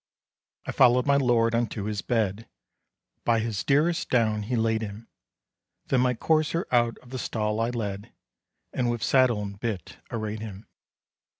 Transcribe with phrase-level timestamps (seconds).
[0.65, 2.49] I followed my lord unto his bed,
[3.23, 5.07] By his dearest down he laid him;
[5.89, 8.11] Then my courser out of the stall I led,
[8.73, 10.65] And with saddle and bit arrayed him.